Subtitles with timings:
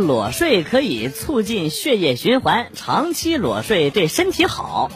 [0.00, 4.90] 裸睡可以促进血液循环，长期裸睡对身体好。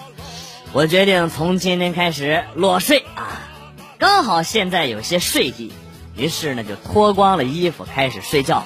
[0.72, 3.41] 我决定从今天开始裸睡啊！
[3.98, 5.72] 刚好现在有些睡意，
[6.16, 8.64] 于是呢就脱光了衣服开始睡觉。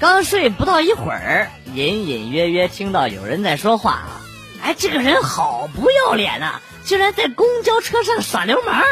[0.00, 4.20] 刚睡不到一会儿，隐隐约约听到有人在说话啊！
[4.62, 6.60] 哎，这个人好不要脸呐！
[6.88, 8.82] 居然在公交车上耍流氓！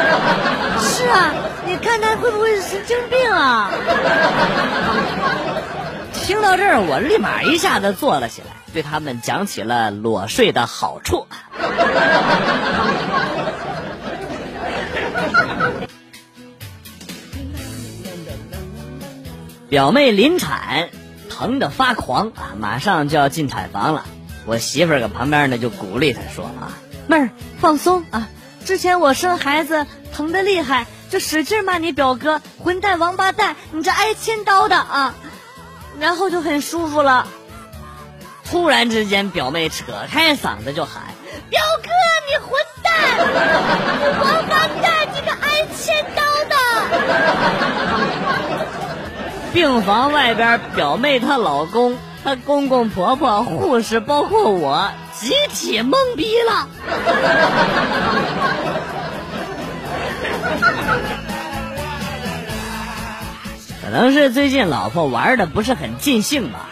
[0.80, 1.34] 是啊，
[1.66, 3.70] 你看他会不会是神经病啊？
[6.26, 11.24] 听到这儿，我立马一下子坐了起来，对他们讲起了裸睡的好处。
[19.68, 20.88] 表妹临产，
[21.30, 24.04] 疼得发狂啊，马上就要进产房了。
[24.46, 26.74] 我媳妇儿搁旁边呢，就鼓励她说啊。
[27.06, 28.28] 妹儿，放松啊！
[28.64, 35.14] 之前我生孩子疼得厉害，就使劲骂你表哥混蛋王八蛋，你这挨千刀的啊！
[35.98, 37.26] 然后就很舒服了。
[38.48, 41.02] 突然之间，表妹扯开嗓子就喊
[41.50, 41.90] ：“表哥，
[42.28, 42.50] 你混
[42.82, 42.92] 蛋！
[44.00, 45.08] 你王八蛋！
[45.14, 46.54] 你个挨千刀的！”
[49.52, 54.90] 病房外边，表妹她老公、她公公婆婆、护士，包括我。
[55.18, 56.68] 集体懵逼了，
[63.86, 66.70] 可能是最近老婆玩的不是很尽兴吧，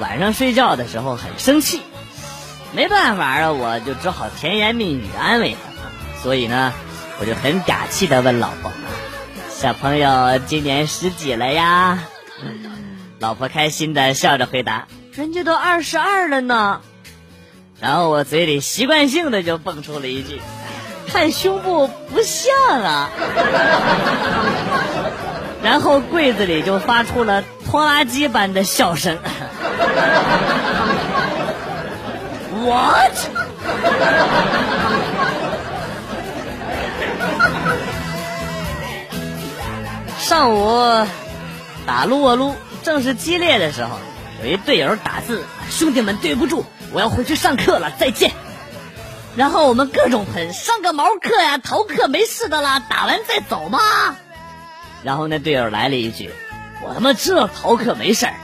[0.00, 1.80] 晚上睡觉的时候很生气，
[2.72, 6.72] 没办法啊，我就只好甜言蜜语安慰她，所以呢，
[7.20, 8.72] 我就很嗲气的问老婆
[9.48, 12.00] ：“小朋友今年十几了呀？”
[13.20, 16.80] 老婆开心的笑着回答：“人家都二十二了呢。”
[17.80, 20.40] 然后我嘴里习惯性的就蹦出了一句
[21.06, 23.10] ：“看胸部不像啊。”
[25.68, 29.18] 然后柜子里就发出了拖拉机般的笑声。
[32.64, 33.12] What？
[40.18, 41.06] 上午
[41.86, 43.90] 打撸啊撸正是激烈的时候，
[44.42, 46.64] 有一队友打字：“兄弟们，对不住。”
[46.94, 48.32] 我要回去上课了，再见。
[49.36, 53.78] 然后我们各种喷，上个毛课呀，逃课没事的啦，打完再走嘛。
[55.02, 56.30] 然后那队友来了一句
[56.82, 58.34] ：“我他妈知道逃课没事儿，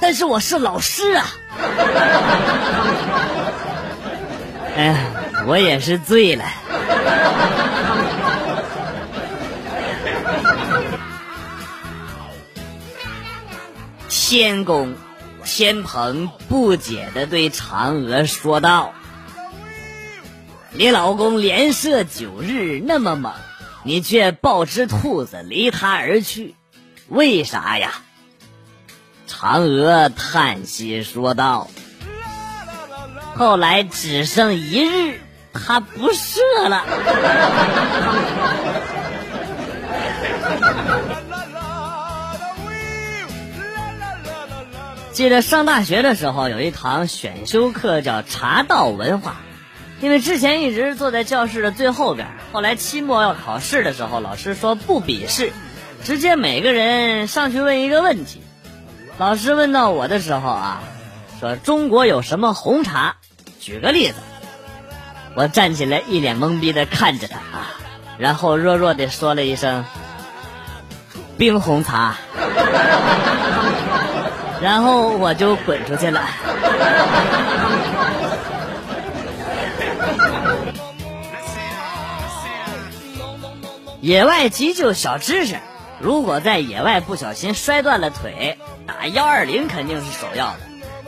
[0.00, 1.26] 但是我是老师啊。
[4.76, 4.96] ”哎呀，
[5.46, 6.44] 我也是醉了。
[14.08, 14.94] 天宫。
[15.46, 18.94] 天蓬不解的对嫦娥说道
[20.72, 23.30] ：“你老公连射九日那么猛，
[23.84, 26.56] 你却抱只兔子离他而去，
[27.08, 27.92] 为啥呀？”
[29.28, 31.68] 嫦娥叹息说道
[33.36, 35.20] ：“后来只剩一日，
[35.52, 36.84] 他不射了。”
[45.12, 49.36] 记得上大学的时候，有一堂选修课叫茶道文化。
[50.04, 55.50] 因为之前一直坐在教室的最后边，后来期末要考试的时候，老师说不笔试，
[56.04, 58.42] 直接每个人上去问一个问题。
[59.16, 60.82] 老师问到我的时候啊，
[61.40, 63.16] 说中国有什么红茶？
[63.58, 64.16] 举个例子。
[65.36, 67.70] 我站起来，一脸懵逼的看着他啊，
[68.18, 69.86] 然后弱弱的说了一声
[71.38, 72.16] ：“冰红茶。”
[74.60, 76.20] 然后我就滚出去了。
[84.04, 85.56] 野外急救小知识：
[85.98, 90.58] 如果在野外不小心摔断了腿，打幺二零肯定是首要的。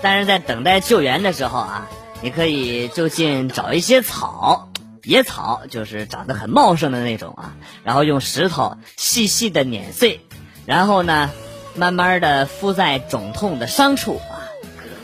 [0.00, 1.88] 但是在等待救援的时候啊，
[2.22, 4.70] 你可以就近找一些草，
[5.02, 7.52] 野草就是长得很茂盛的那种啊，
[7.84, 10.22] 然后用石头细细的碾碎，
[10.64, 11.30] 然后呢。
[11.78, 14.48] 慢慢的敷在肿痛的伤处啊，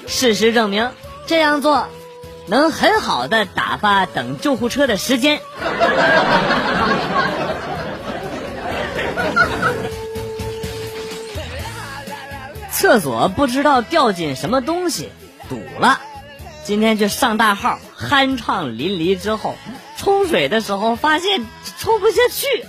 [0.06, 0.90] 事实证明
[1.26, 1.86] 这样做
[2.46, 5.42] 能很好的打发等救护车的时间。
[12.82, 15.08] 厕所不知道掉进什么东西
[15.48, 16.00] 堵了，
[16.64, 19.54] 今天去上大号，酣畅淋漓之后，
[19.96, 21.46] 冲水的时候发现
[21.78, 22.64] 冲不下去。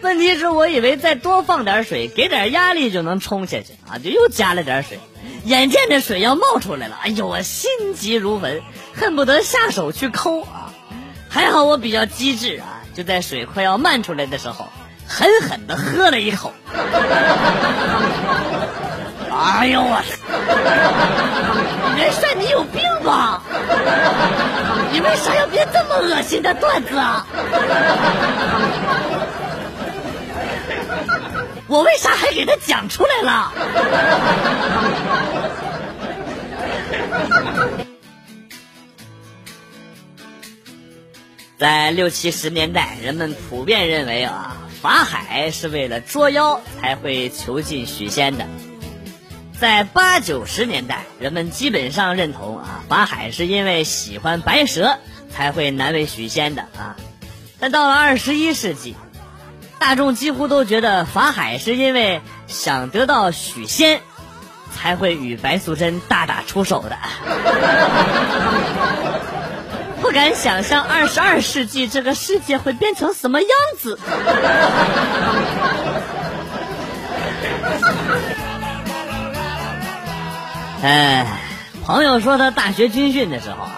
[0.00, 5.00] 问题是我以为再多放点水，给点压力就能冲下去啊，就又加了点水，
[5.44, 8.62] 眼见着水要冒出来了，哎呦，我心急如焚，
[8.94, 10.72] 恨不得下手去抠啊！
[11.28, 14.68] 还好我比较机智啊，就在水快要漫出来的时候，
[15.08, 16.52] 狠狠的喝了一口。
[19.46, 20.02] 哎呦我！
[21.96, 23.40] 元帅，你有病吧？
[24.90, 27.24] 你为啥要编这么恶心的段子啊？
[31.68, 33.52] 我为啥还给他讲出来了？
[41.56, 48.44] 在六七十年代，人们普遍认为啊，法海是为了捉妖才会囚禁许仙的。
[49.58, 54.98] 在八九十年代，人们基本上认同啊，法海是因为喜欢白蛇
[55.34, 56.96] 才会难为许仙的啊。
[57.58, 58.94] 但到了二十一世纪，
[59.78, 64.02] 大众几乎都觉得法海是因为想得到许仙，
[64.74, 66.98] 才会与白素贞大打出手的。
[70.02, 73.98] 不敢想象二十二世纪这个世界会变成什么样子。
[80.82, 81.26] 哎，
[81.84, 83.70] 朋友说他大学军训的时候啊，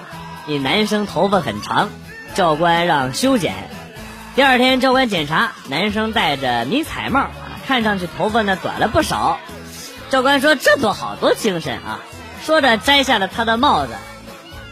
[0.47, 1.91] 一男生头发很长，
[2.35, 3.55] 教官让修剪。
[4.35, 7.31] 第二天教官检查，男生戴着迷彩帽啊，
[7.67, 9.39] 看上去头发呢短了不少。
[10.11, 12.01] 教官说这多好，多精神啊！
[12.45, 13.93] 说着摘下了他的帽子，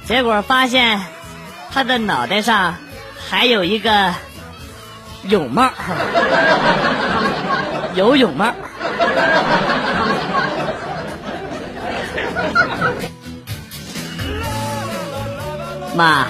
[0.07, 1.01] 结果发现
[1.73, 2.77] 他的脑袋上
[3.29, 4.15] 还有一个
[5.25, 5.71] 泳帽，
[7.95, 8.53] 游泳帽。
[15.97, 16.27] 妈，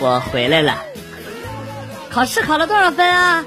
[0.00, 0.74] 我回来了。
[2.10, 3.44] 考试考了多少分啊？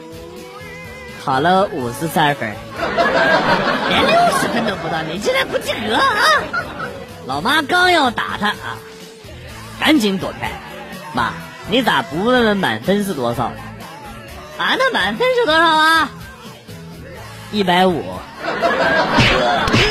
[1.23, 2.53] 考了五十三分，
[3.89, 6.03] 连六十分都不到，你竟然不及格啊！
[7.25, 8.77] 老妈刚要打他啊，
[9.79, 10.51] 赶紧躲开。
[11.13, 11.33] 妈，
[11.67, 13.45] 你咋不问问满分是多少？
[14.59, 16.11] 啊，那满分是多少啊？
[17.51, 18.03] 一百五。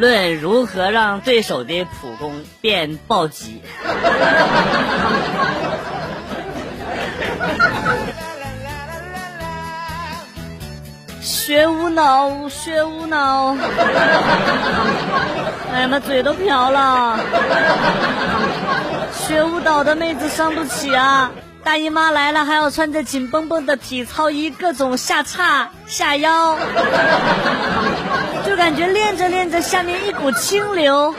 [0.00, 3.60] 论如何让对手的普攻变暴击。
[11.20, 13.54] 学无脑，学无脑。
[15.70, 17.18] 哎呀妈，嘴都瓢了。
[19.12, 21.30] 学舞蹈的妹子伤不起啊！
[21.70, 26.56] 大姨妈来了，还要穿着紧绷绷的体操衣，各种下叉下腰，
[28.44, 31.14] 就感觉练着练着下面一股清流，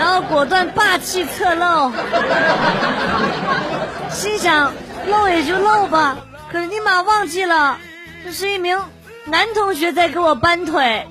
[0.00, 1.92] 然后果断霸气侧漏，
[4.10, 4.72] 心想
[5.06, 6.16] 漏也就漏吧，
[6.50, 7.78] 可是立马忘记了，
[8.24, 8.82] 这是一名
[9.26, 11.06] 男同学在给我搬腿，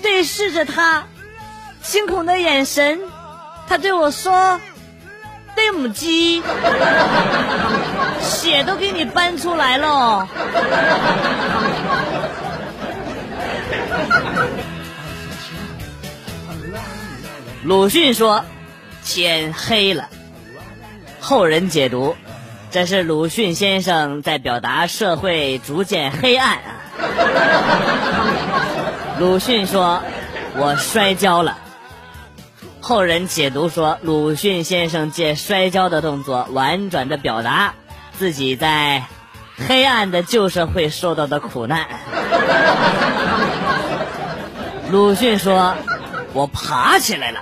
[0.00, 1.04] 对视着他
[1.82, 3.00] 惊恐的眼神，
[3.68, 4.58] 他对我说。
[5.56, 6.42] 对母鸡，
[8.20, 10.28] 血都给你搬出来了。
[17.64, 18.44] 鲁迅说
[19.02, 20.08] ：“天黑了。”
[21.18, 22.14] 后人解读，
[22.70, 26.76] 这是鲁迅先生在表达社会逐渐黑暗啊。
[29.18, 30.02] 鲁迅说
[30.54, 31.58] ：“我摔跤了。”
[32.88, 37.74] 后人解读说，鲁迅先生借摔跤的动作，婉转的表达
[38.16, 39.06] 自己在
[39.66, 41.88] 黑暗的旧社会受到的苦难。
[44.92, 45.74] 鲁迅说
[46.32, 47.40] ：“我爬起来了。”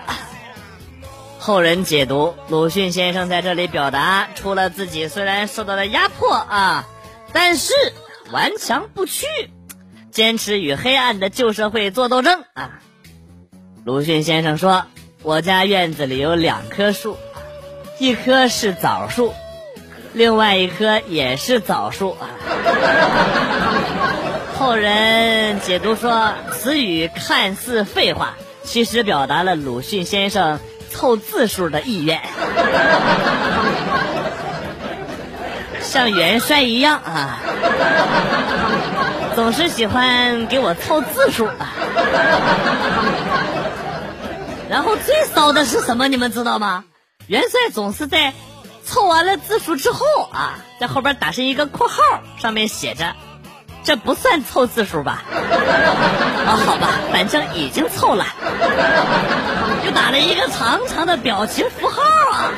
[1.38, 6.86] 后人解读，鲁迅先生在这里表达出了自己虽然受到了压迫啊，
[7.34, 7.74] 但是
[8.32, 9.26] 顽强不屈，
[10.10, 12.80] 坚持与黑暗的旧社会做斗争啊。
[13.84, 14.86] 鲁迅先生说。
[15.24, 17.16] 我家院子里有两棵树，
[17.98, 19.32] 一棵是枣树，
[20.12, 22.14] 另外一棵也是枣树。
[24.58, 32.20] 后人解读说，此语看似废话，其实表达了鲁迅先生凑字数的意愿，
[35.80, 37.38] 像元帅一样啊，
[39.34, 41.72] 总是喜欢给我凑字数啊。
[44.74, 46.08] 然后最骚的是什么？
[46.08, 46.82] 你们知道吗？
[47.28, 48.34] 元帅总是在
[48.84, 51.94] 凑完了字数之后啊，在后边打上一个括号，
[52.38, 53.14] 上面写着
[53.84, 58.26] “这不算凑字数吧？”啊，好吧，反正已经凑了，
[59.84, 62.02] 就打了一个长长的表情符号
[62.32, 62.50] 啊。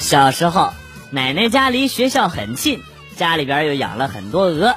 [0.00, 0.72] 小时候，
[1.10, 2.82] 奶奶家离学校很近，
[3.16, 4.74] 家里边又养了很多鹅。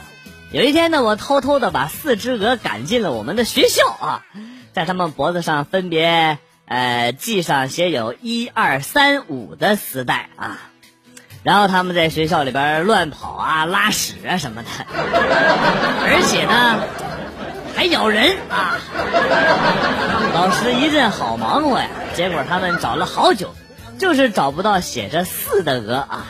[0.55, 4.23] 有一天呢，我偷偷的把四只鹅赶进了我们的学校啊，
[4.71, 10.57] 在它们脖子上分别呃，系上写有一二三五的丝带啊。
[11.43, 14.69] 然后他们在学校里边乱跑啊、拉屎啊什么的，
[16.07, 16.79] 而且呢
[17.75, 18.79] 还咬人啊。
[20.33, 23.53] 老师一阵好忙活呀，结果他们找了好久，
[23.99, 26.27] 就是找不到写着“四”的鹅啊。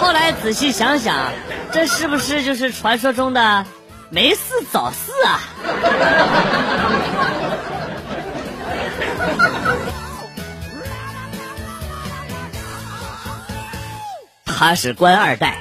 [0.00, 1.32] 后来仔细想想，
[1.72, 3.66] 这是不是就是传说中的
[4.10, 4.40] “没事
[4.72, 5.40] 找事”啊？
[14.44, 15.58] 他是官二代，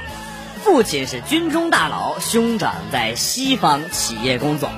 [0.64, 4.70] 父亲是军中大佬，兄长在西方企业工作。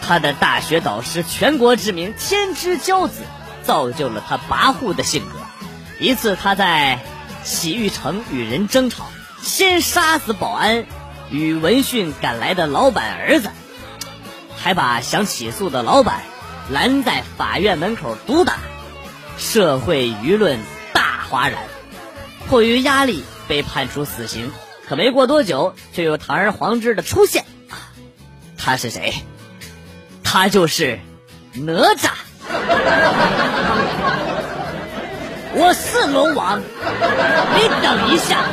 [0.00, 3.20] 他的大学导师，全国知名天之骄子，
[3.62, 5.38] 造就了他跋扈的性格。
[6.00, 6.98] 一次，他在
[7.42, 9.04] 洗浴城与人争吵，
[9.44, 10.86] 先杀死保安
[11.30, 13.50] 与闻讯赶来的老板儿子，
[14.56, 16.22] 还把想起诉的老板
[16.70, 18.54] 拦在法院门口毒打，
[19.38, 20.58] 社会舆论
[20.92, 21.58] 大哗然。
[22.48, 23.22] 迫于压力。
[23.46, 24.50] 被判处死刑，
[24.88, 27.44] 可没过多久，却有堂而皇之的出现。
[28.56, 29.12] 他是谁？
[30.24, 30.98] 他就是
[31.52, 32.08] 哪吒。
[35.56, 38.46] 我是龙王，你等一下，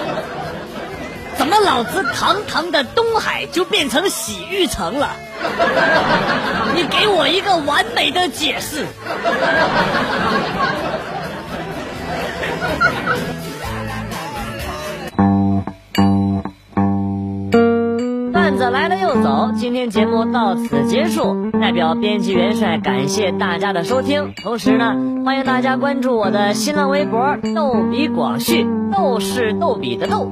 [1.42, 5.10] 怎么老子堂堂的东海就变成洗浴城了？
[6.76, 8.86] 你给我一个完美的解释。
[18.32, 21.50] 段子来了又走，今天节目到此结束。
[21.60, 24.94] 代表编辑元帅感谢大家的收听，同时呢，
[25.26, 30.32] 欢迎大家关注我的新浪微博“逗比广旭”，逗是逗比的逗，